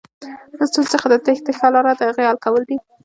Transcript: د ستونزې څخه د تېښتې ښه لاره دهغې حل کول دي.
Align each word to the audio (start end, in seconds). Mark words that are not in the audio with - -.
د 0.57 0.61
ستونزې 0.69 0.89
څخه 0.95 1.07
د 1.09 1.15
تېښتې 1.25 1.51
ښه 1.57 1.67
لاره 1.73 1.91
دهغې 1.99 2.23
حل 2.29 2.37
کول 2.45 2.63
دي. 2.69 2.77